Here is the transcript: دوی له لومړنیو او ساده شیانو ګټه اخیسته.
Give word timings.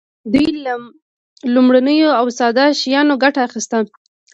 دوی 0.33 0.49
له 0.65 0.73
لومړنیو 1.53 2.09
او 2.19 2.25
ساده 2.39 2.65
شیانو 2.81 3.13
ګټه 3.23 3.39
اخیسته. 3.47 3.77